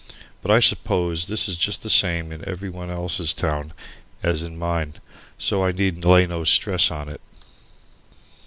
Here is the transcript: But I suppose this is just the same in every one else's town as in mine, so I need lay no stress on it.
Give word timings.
But 0.41 0.49
I 0.49 0.59
suppose 0.59 1.27
this 1.27 1.47
is 1.47 1.57
just 1.57 1.83
the 1.83 1.89
same 1.91 2.31
in 2.31 2.43
every 2.49 2.71
one 2.71 2.89
else's 2.89 3.35
town 3.35 3.71
as 4.23 4.41
in 4.41 4.57
mine, 4.57 4.95
so 5.37 5.63
I 5.63 5.71
need 5.71 6.03
lay 6.03 6.25
no 6.25 6.43
stress 6.43 6.89
on 6.89 7.07
it. 7.07 7.21